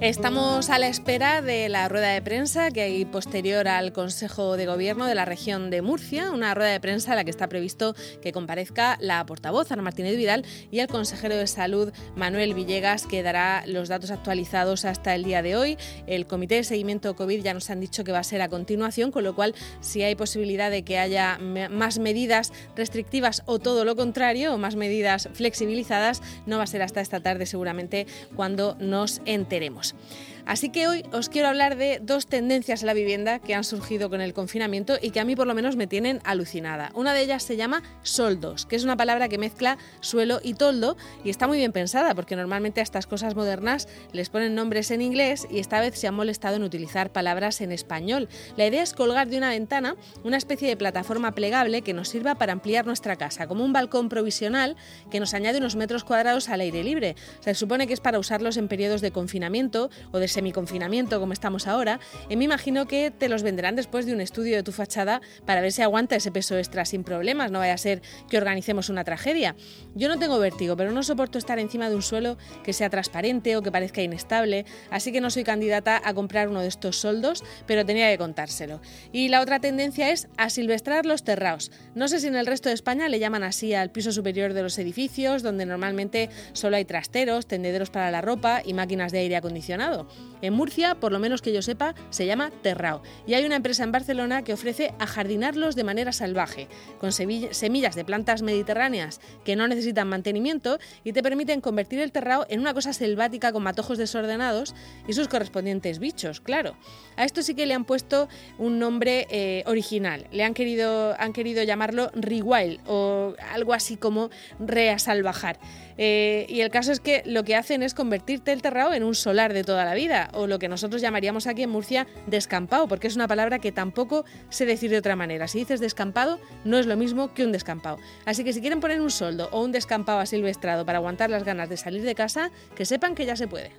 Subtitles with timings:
[0.00, 4.66] Estamos a la espera de la rueda de prensa que hay posterior al Consejo de
[4.66, 7.94] Gobierno de la región de Murcia, una rueda de prensa en la que está previsto
[8.20, 13.22] que comparezca la portavoz Ana Martínez Vidal y el consejero de Salud Manuel Villegas, que
[13.22, 15.78] dará los datos actualizados hasta el día de hoy.
[16.06, 19.10] El Comité de Seguimiento COVID ya nos han dicho que va a ser a continuación,
[19.10, 23.96] con lo cual si hay posibilidad de que haya más medidas restrictivas o todo lo
[23.96, 29.22] contrario, o más medidas flexibilizadas, no va a ser hasta esta tarde seguramente cuando nos
[29.24, 29.85] enteremos.
[29.86, 30.35] Talks.
[30.46, 34.08] Así que hoy os quiero hablar de dos tendencias en la vivienda que han surgido
[34.08, 36.92] con el confinamiento y que a mí por lo menos me tienen alucinada.
[36.94, 40.96] Una de ellas se llama soldos, que es una palabra que mezcla suelo y toldo
[41.24, 45.02] y está muy bien pensada porque normalmente a estas cosas modernas les ponen nombres en
[45.02, 48.28] inglés y esta vez se han molestado en utilizar palabras en español.
[48.56, 52.36] La idea es colgar de una ventana una especie de plataforma plegable que nos sirva
[52.36, 54.76] para ampliar nuestra casa, como un balcón provisional
[55.10, 57.16] que nos añade unos metros cuadrados al aire libre.
[57.40, 61.66] Se supone que es para usarlos en periodos de confinamiento o de semiconfinamiento como estamos
[61.66, 61.98] ahora,
[62.28, 65.62] y me imagino que te los venderán después de un estudio de tu fachada para
[65.62, 69.02] ver si aguanta ese peso extra sin problemas, no vaya a ser que organicemos una
[69.02, 69.56] tragedia.
[69.94, 73.56] Yo no tengo vértigo, pero no soporto estar encima de un suelo que sea transparente
[73.56, 77.42] o que parezca inestable, así que no soy candidata a comprar uno de estos soldos,
[77.66, 78.82] pero tenía que contárselo.
[79.12, 81.72] Y la otra tendencia es a silvestrar los terraos.
[81.94, 84.62] No sé si en el resto de España le llaman así al piso superior de
[84.62, 89.36] los edificios, donde normalmente solo hay trasteros, tendederos para la ropa y máquinas de aire
[89.36, 90.06] acondicionado.
[90.42, 93.84] En Murcia, por lo menos que yo sepa, se llama Terrao y hay una empresa
[93.84, 96.68] en Barcelona que ofrece ajardinarlos de manera salvaje,
[97.00, 102.46] con semillas de plantas mediterráneas que no necesitan mantenimiento y te permiten convertir el terrao
[102.48, 104.74] en una cosa selvática con matojos desordenados
[105.08, 106.76] y sus correspondientes bichos, claro.
[107.16, 111.32] A esto sí que le han puesto un nombre eh, original, le han querido, han
[111.32, 115.58] querido llamarlo Rewild o algo así como reasalvajar.
[115.98, 119.14] Eh, y el caso es que lo que hacen es convertirte el terrao en un
[119.14, 123.08] solar de toda la vida, o lo que nosotros llamaríamos aquí en Murcia descampado, porque
[123.08, 125.48] es una palabra que tampoco se decir de otra manera.
[125.48, 127.98] Si dices descampado, no es lo mismo que un descampado.
[128.24, 131.68] Así que si quieren poner un soldo o un descampado asilvestrado para aguantar las ganas
[131.68, 133.72] de salir de casa, que sepan que ya se puede.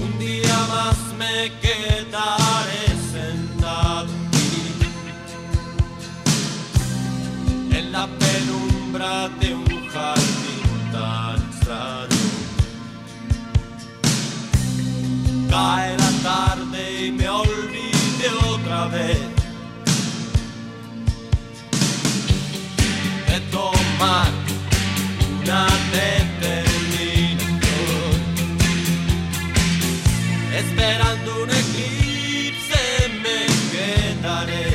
[0.00, 2.47] Un día más me quedaré
[8.98, 12.28] penumbra de un jardín tan extraño.
[15.50, 19.18] Cae la tarde y me olvide otra vez
[23.28, 24.30] de tomar
[25.42, 28.12] una determinación,
[30.54, 32.82] esperando un eclipse
[33.22, 34.66] me quedaré.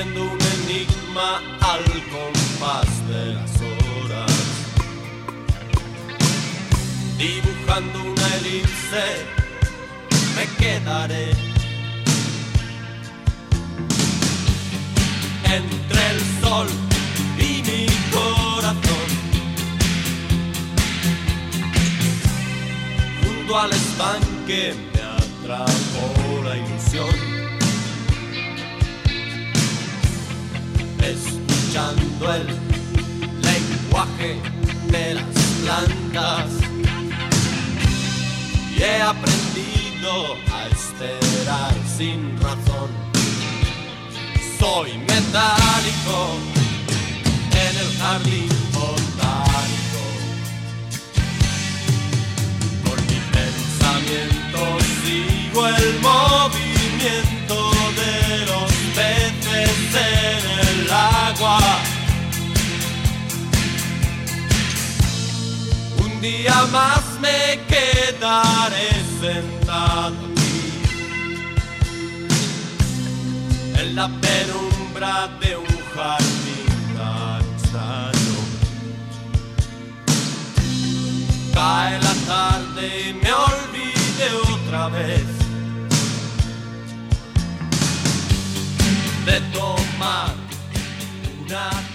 [0.00, 1.82] Un enigma al
[2.12, 4.32] compás de las horas,
[7.18, 9.06] dibujando una elipse,
[10.36, 11.30] me quedaré.
[15.44, 16.68] Entre el sol
[17.38, 19.08] y mi corazón,
[23.24, 27.47] junto al estanque me atrapó la ilusión
[31.10, 32.46] escuchando el
[33.42, 34.36] lenguaje
[34.90, 35.24] de las
[35.62, 36.50] plantas
[38.76, 42.90] y he aprendido a esperar sin razón.
[44.58, 46.36] Soy metálico
[47.52, 50.02] en el jardín botánico.
[52.84, 54.60] Por mi pensamiento
[55.02, 57.37] sigo el movimiento
[66.28, 68.90] día más me quedaré
[69.20, 70.56] sentado aquí,
[73.80, 78.38] en la penumbra de un jardín tachano.
[81.54, 85.28] Cae la tarde y me olvide otra vez
[89.26, 90.34] de tomar
[91.40, 91.87] una